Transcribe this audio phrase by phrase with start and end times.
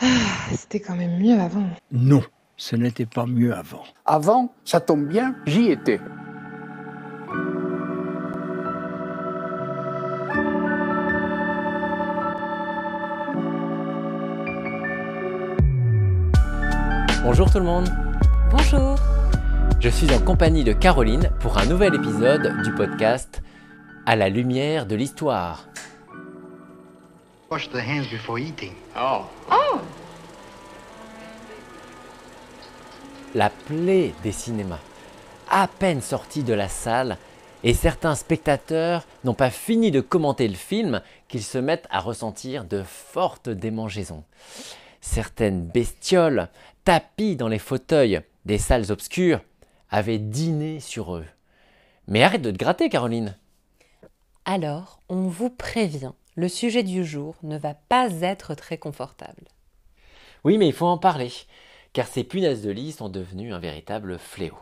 [0.00, 0.06] Ah,
[0.52, 1.68] c'était quand même mieux avant.
[1.90, 2.22] Non,
[2.56, 3.82] ce n'était pas mieux avant.
[4.06, 6.00] Avant, ça tombe bien, j'y étais.
[17.22, 17.88] Bonjour tout le monde
[18.50, 18.96] Bonjour
[19.80, 23.42] Je suis en compagnie de Caroline pour un nouvel épisode du podcast
[24.06, 25.68] À la lumière de l'histoire.
[27.50, 28.72] Wash the hands before eating.
[33.34, 34.80] La plaie des cinémas.
[35.50, 37.18] À peine sorti de la salle,
[37.62, 42.64] et certains spectateurs n'ont pas fini de commenter le film qu'ils se mettent à ressentir
[42.64, 44.24] de fortes démangeaisons.
[45.02, 46.48] Certaines bestioles,
[46.84, 49.40] tapis dans les fauteuils des salles obscures,
[49.90, 51.26] avaient dîné sur eux.
[52.06, 53.36] Mais arrête de te gratter, Caroline.
[54.46, 59.48] Alors, on vous prévient, le sujet du jour ne va pas être très confortable.
[60.44, 61.30] Oui, mais il faut en parler,
[61.98, 64.56] car ces punaises de lit sont devenues un véritable fléau.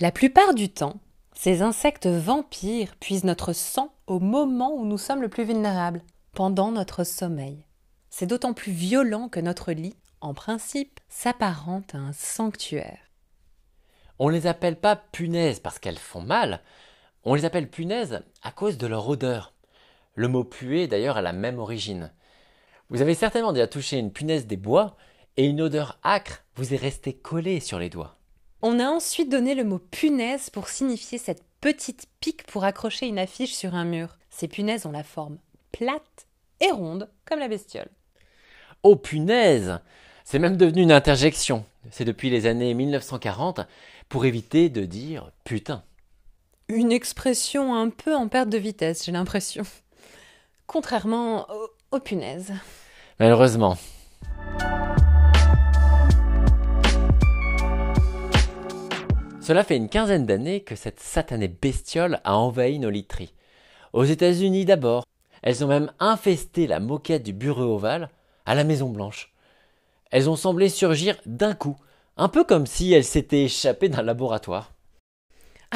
[0.00, 0.98] La plupart du temps,
[1.34, 6.00] ces insectes vampires puisent notre sang au moment où nous sommes le plus vulnérables,
[6.32, 7.66] pendant notre sommeil.
[8.08, 13.10] C'est d'autant plus violent que notre lit, en principe, s'apparente à un sanctuaire.
[14.18, 16.62] On les appelle pas punaises parce qu'elles font mal,
[17.24, 19.52] on les appelle punaises à cause de leur odeur.
[20.14, 22.10] Le mot puer d'ailleurs a la même origine.
[22.88, 24.96] Vous avez certainement déjà touché une punaise des bois
[25.36, 28.16] et une odeur âcre vous est restée collée sur les doigts.
[28.62, 33.18] On a ensuite donné le mot punaise pour signifier cette petite pique pour accrocher une
[33.18, 34.16] affiche sur un mur.
[34.30, 35.38] Ces punaises ont la forme
[35.72, 36.26] plate
[36.60, 37.90] et ronde comme la bestiole.
[38.82, 39.78] Oh punaise
[40.24, 41.64] C'est même devenu une interjection.
[41.90, 43.60] C'est depuis les années 1940
[44.08, 45.84] pour éviter de dire putain.
[46.68, 49.64] Une expression un peu en perte de vitesse, j'ai l'impression.
[50.66, 52.52] Contrairement aux, aux punaises.
[53.20, 53.76] Malheureusement.
[59.46, 63.32] Cela fait une quinzaine d'années que cette satanée bestiole a envahi nos literies.
[63.92, 65.04] Aux États-Unis d'abord.
[65.40, 68.10] Elles ont même infesté la moquette du bureau ovale
[68.44, 69.32] à la Maison Blanche.
[70.10, 71.76] Elles ont semblé surgir d'un coup,
[72.16, 74.74] un peu comme si elles s'étaient échappées d'un laboratoire.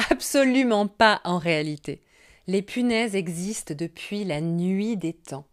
[0.09, 2.01] Absolument pas en réalité.
[2.47, 5.45] Les punaises existent depuis la nuit des temps.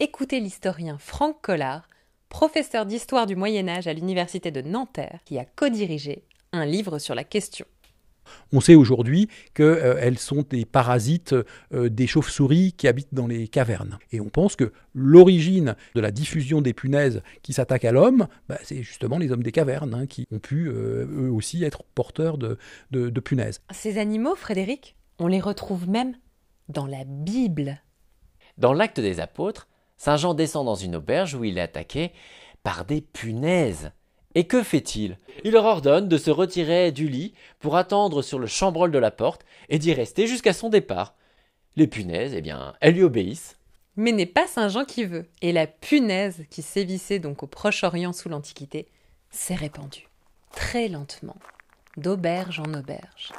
[0.00, 1.88] Écoutez l'historien Franck Collard,
[2.28, 7.14] professeur d'histoire du Moyen Âge à l'université de Nanterre, qui a codirigé un livre sur
[7.14, 7.66] la question.
[8.52, 11.34] On sait aujourd'hui qu'elles sont des parasites
[11.74, 13.98] euh, des chauves-souris qui habitent dans les cavernes.
[14.12, 18.58] Et on pense que l'origine de la diffusion des punaises qui s'attaquent à l'homme, bah,
[18.62, 22.38] c'est justement les hommes des cavernes hein, qui ont pu euh, eux aussi être porteurs
[22.38, 22.56] de,
[22.92, 23.60] de- de punaises.
[23.72, 26.16] Ces animaux, Frédéric, on les retrouve même
[26.70, 27.82] dans la Bible.
[28.56, 32.10] Dans l'acte des apôtres, Saint Jean descend dans une auberge où il est attaqué
[32.62, 33.92] par des punaises.
[34.34, 35.18] Et que fait-il?
[35.44, 39.10] Il leur ordonne de se retirer du lit pour attendre sur le chambreul de la
[39.10, 41.14] porte et d'y rester jusqu'à son départ.
[41.76, 43.56] Les punaises, eh bien, elles lui obéissent.
[43.96, 45.26] Mais n'est pas Saint Jean qui veut.
[45.40, 48.88] Et la punaise qui sévissait donc au Proche-Orient sous l'Antiquité
[49.30, 50.08] s'est répandue,
[50.52, 51.36] très lentement,
[51.96, 53.32] d'auberge en auberge,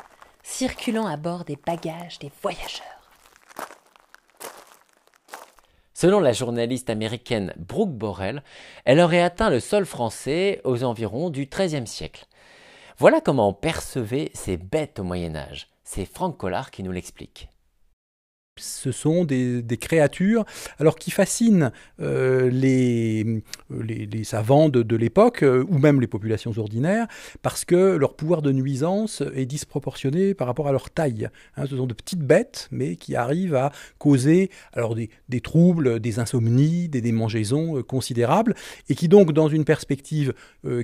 [0.44, 2.95] circulant à bord des bagages des voyageurs.
[5.98, 8.44] Selon la journaliste américaine Brooke Borel,
[8.84, 12.26] elle aurait atteint le sol français aux environs du XIIIe siècle.
[12.98, 15.70] Voilà comment on percevait ces bêtes au Moyen Âge.
[15.86, 17.48] C'est Franck Collard qui nous l'explique.
[18.86, 20.46] Ce sont des, créatures
[20.78, 23.42] alors qui fascinent euh, les,
[24.24, 27.08] savants de, l'époque euh, ou même les populations ordinaires
[27.42, 31.30] parce que leur pouvoir de nuisance est disproportionné par rapport à leur taille.
[31.58, 36.20] Hein, ce sont de petites bêtes mais qui arrivent à causer alors des, troubles, des
[36.20, 38.54] insomnies, des démangeaisons euh, considérables
[38.88, 40.34] et qui donc dans une perspective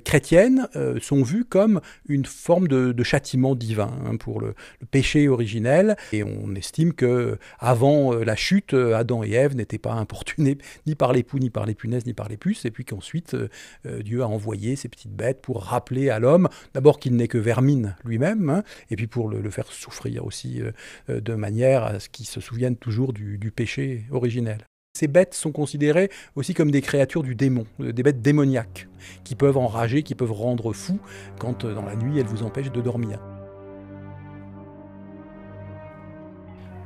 [0.03, 0.67] chrétienne
[1.01, 5.97] sont vus comme une forme de, de châtiment divin hein, pour le, le péché originel
[6.13, 10.57] et on estime que avant euh, la chute, euh, Adam et Ève n'étaient pas importunés
[10.87, 13.33] ni par les poux, ni par les punaises, ni par les puces, et puis qu'ensuite
[13.33, 17.37] euh, Dieu a envoyé ces petites bêtes pour rappeler à l'homme, d'abord qu'il n'est que
[17.37, 20.61] vermine lui-même, hein, et puis pour le, faire souffrir aussi
[21.09, 24.59] de manière à ce qu'il se souvienne toujours du, péché originel.
[24.97, 28.87] Ces bêtes sont considérées aussi comme des créatures du démon, des bêtes démoniaques,
[29.23, 30.99] qui peuvent enrager, qui peuvent rendre fou
[31.37, 33.19] quand dans la nuit elles vous empêchent de dormir.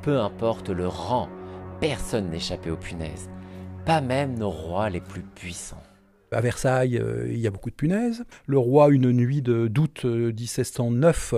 [0.05, 1.29] Peu importe le rang,
[1.79, 3.27] personne n'échappait aux punaises,
[3.87, 5.81] pas même nos rois les plus puissants.
[6.35, 8.25] À Versailles, euh, il y a beaucoup de punaises.
[8.45, 11.35] Le roi, une nuit d'août 1709,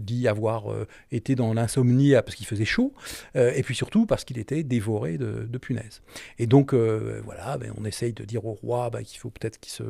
[0.00, 0.64] dit avoir
[1.10, 2.92] été dans l'insomnie parce qu'il faisait chaud,
[3.34, 6.02] et puis surtout parce qu'il était dévoré de, punaises.
[6.38, 9.72] Et donc, voilà, ben, on essaye de dire au roi ben, qu'il faut peut-être qu'il
[9.72, 9.82] se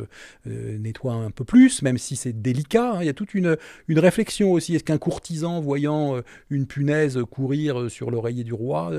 [0.47, 2.93] nettoie un peu plus, même si c'est délicat.
[2.93, 3.03] Hein.
[3.03, 3.57] Il y a toute une,
[3.89, 4.75] une réflexion aussi.
[4.75, 8.93] Est-ce qu'un courtisan, voyant une punaise courir sur l'oreiller du roi,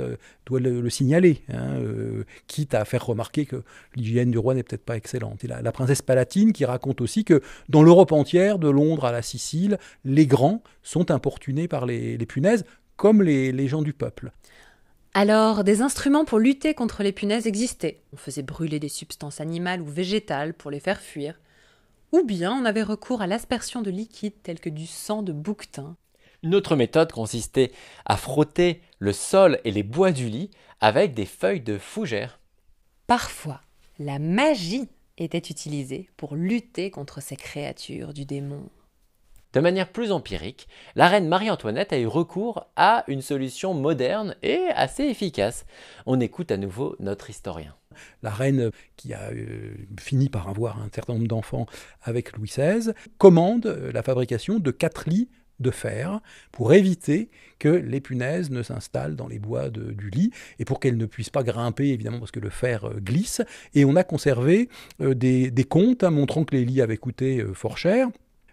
[0.45, 1.79] doit le, signaler, hein,
[2.47, 3.63] quitte à faire remarquer que
[3.95, 5.43] l'hygiène du roi n'est peut-être pas excellente.
[5.43, 9.21] Et la, princesse Palatine qui raconte aussi que dans l'Europe entière, de Londres à la
[9.21, 12.65] Sicile, les grands sont importunés par les, punaises,
[12.95, 14.31] comme les, les gens du peuple.
[15.13, 18.01] Alors, des instruments pour lutter contre les punaises existaient.
[18.13, 21.39] On faisait brûler des substances animales ou végétales pour les faire fuir.
[22.11, 25.95] Ou bien on avait recours à l'aspersion de liquides tels que du sang de bouquetin.
[26.41, 27.71] Une autre méthode consistait
[28.05, 30.49] à frotter le sol et les bois du lit
[30.81, 32.39] avec des feuilles de fougère.
[33.05, 33.61] Parfois,
[33.99, 34.87] la magie
[35.17, 38.69] était utilisée pour lutter contre ces créatures du démon.
[39.51, 44.67] De manière plus empirique, la reine Marie-Antoinette a eu recours à une solution moderne et
[44.75, 45.65] assez efficace.
[46.05, 47.75] On écoute à nouveau notre historien.
[48.21, 51.65] La reine, qui a euh, fini par avoir un certain nombre d'enfants
[52.03, 55.29] avec Louis XVI, commande euh, la fabrication de quatre lits
[55.59, 56.19] de fer
[56.51, 57.29] pour éviter
[57.59, 61.29] que les punaises ne s'installent dans les bois du lit et pour qu'elles ne puissent
[61.29, 63.41] pas grimper évidemment parce que le fer euh, glisse.
[63.75, 64.69] Et on a conservé
[65.01, 68.07] euh, des, comptes hein, montrant que les lits avaient coûté euh, fort cher.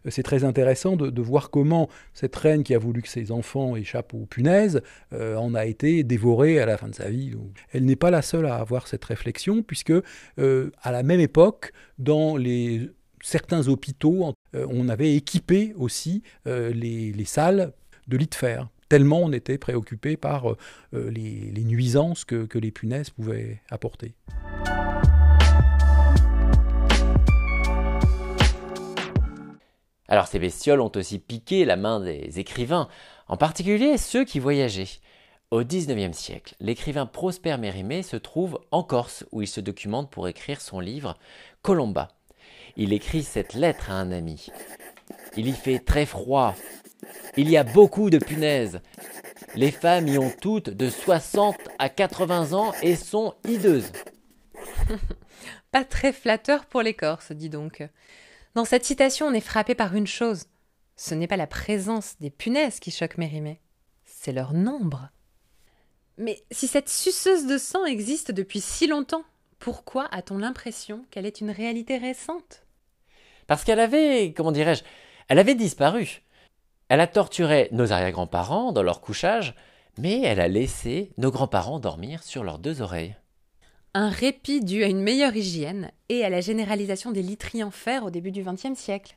[0.08, 4.14] C'est très intéressant de, voir comment cette reine qui a voulu que ses enfants échappent
[4.14, 4.80] aux punaises
[5.10, 7.32] en a été dévorée à la fin de sa vie.
[7.72, 9.92] Elle n'est pas la seule à avoir cette réflexion, puisque
[10.36, 12.88] à la même époque, dans les
[13.22, 17.72] certains hôpitaux, euh, on avait équipé aussi euh, les, salles
[18.08, 20.56] de lits de fer, tellement on était préoccupé par euh,
[21.10, 24.14] les, nuisances que, les punaises pouvaient apporter.
[30.08, 32.88] Alors ces bestioles ont aussi piqué la main des écrivains,
[33.26, 35.00] en particulier ceux qui voyageaient.
[35.52, 40.26] Au XIXe siècle, l'écrivain Prosper Mérimée se trouve en Corse où il se documente pour
[40.26, 41.16] écrire son livre
[41.62, 42.15] Colomba
[42.76, 44.48] il écrit cette lettre à un ami.
[45.36, 46.54] Il y fait très froid.
[47.36, 48.80] Il y a beaucoup de punaises.
[49.54, 53.92] Les femmes y ont toutes de 60 à 80 ans et sont hideuses.
[55.70, 57.82] Pas très flatteur pour les Corses, dis donc.
[58.54, 60.44] Dans cette citation, on est frappé par une chose.
[60.96, 63.60] Ce n'est pas la présence des punaises qui choque Mérimée,
[64.04, 65.10] c'est leur nombre.
[66.16, 69.24] Mais si cette suceuse de sang existe depuis si longtemps,
[69.58, 72.65] pourquoi a-t-on l'impression qu'elle est une réalité récente?
[73.46, 74.82] Parce qu'elle avait, comment dirais-je,
[75.28, 76.22] elle avait disparu.
[76.88, 79.54] Elle a torturé nos arrière-grands-parents dans leur couchage,
[79.98, 83.16] mais elle a laissé nos grands-parents dormir sur leurs deux oreilles.
[83.94, 88.04] Un répit dû à une meilleure hygiène et à la généralisation des literies en fer
[88.04, 89.16] au début du XXe siècle.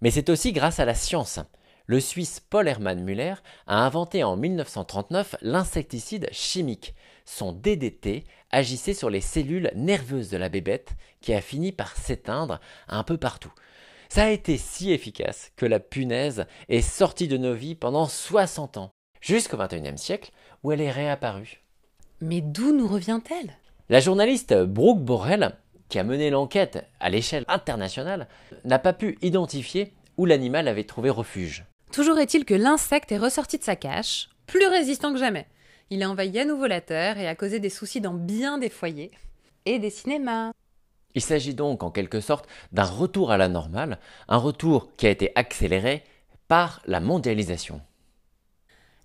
[0.00, 1.40] Mais c'est aussi grâce à la science.
[1.88, 3.34] Le Suisse Paul Hermann Müller
[3.68, 6.96] a inventé en 1939 l'insecticide chimique.
[7.24, 12.58] Son DDT agissait sur les cellules nerveuses de la bébête qui a fini par s'éteindre
[12.88, 13.52] un peu partout.
[14.08, 18.78] Ça a été si efficace que la punaise est sortie de nos vies pendant 60
[18.78, 18.90] ans,
[19.20, 20.32] jusqu'au XXIe siècle
[20.64, 21.62] où elle est réapparue.
[22.20, 23.52] Mais d'où nous revient-elle?
[23.88, 25.56] La journaliste Brooke Borrell,
[25.88, 28.26] qui a mené l'enquête à l'échelle internationale,
[28.64, 31.64] n'a pas pu identifier où l'animal avait trouvé refuge.
[31.96, 35.46] Toujours est-il que l'insecte est ressorti de sa cache, plus résistant que jamais.
[35.88, 38.68] Il a envahi à nouveau la Terre et a causé des soucis dans bien des
[38.68, 39.12] foyers
[39.64, 40.52] et des cinémas.
[41.14, 43.98] Il s'agit donc en quelque sorte d'un retour à la normale,
[44.28, 46.04] un retour qui a été accéléré
[46.48, 47.80] par la mondialisation.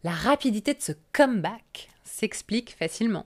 [0.04, 3.26] La rapidité de ce comeback s'explique facilement.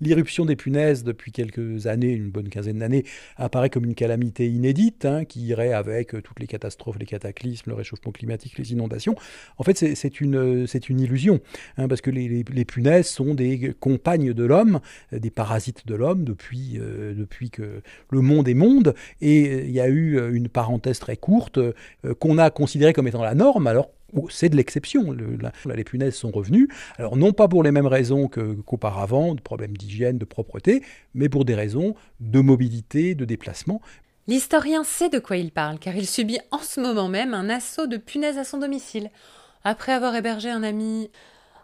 [0.00, 3.04] L'irruption des punaises depuis quelques années, une bonne quinzaine d'années,
[3.36, 7.70] apparaît comme une calamité inédite hein, qui irait avec euh, toutes les catastrophes, les cataclysmes,
[7.70, 9.16] le réchauffement climatique, les inondations.
[9.58, 11.40] En fait, c'est une, illusion,
[11.76, 14.80] hein, parce que les, punaises sont des compagnes de l'homme,
[15.12, 19.70] euh, des parasites de l'homme depuis, euh, depuis que le monde est monde, et il
[19.70, 21.58] y a eu une parenthèse très courte
[22.18, 23.90] qu'on a considérée comme étant la norme, alors
[24.30, 25.12] c'est de l'exception.
[25.12, 26.68] les punaises sont revenues.
[26.96, 30.82] Alors, non pas pour les mêmes raisons qu'auparavant, de problèmes d'hygiène, de propreté,
[31.14, 33.80] mais pour des raisons de mobilité, de déplacement.
[34.26, 37.86] L'historien sait de quoi il parle, car il subit en ce moment même un assaut
[37.86, 39.10] de punaises à son domicile,
[39.64, 41.10] après avoir hébergé un ami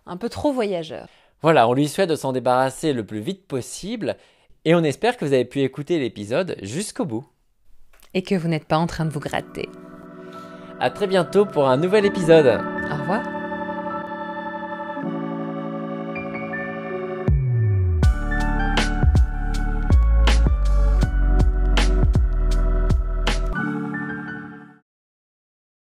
[0.06, 1.08] un peu trop voyageur.
[1.42, 4.16] Voilà, on lui souhaite de s'en débarrasser le plus vite possible,
[4.64, 7.26] et on espère que vous avez pu écouter l'épisode jusqu'au bout.
[8.14, 9.68] Et que vous n'êtes pas en train de vous gratter.
[10.84, 12.60] À très bientôt pour un nouvel épisode.
[12.92, 13.33] Au revoir.